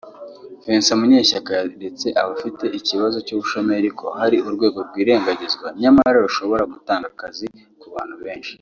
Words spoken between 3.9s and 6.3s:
ko hari urwego rwirengangizwa nyamara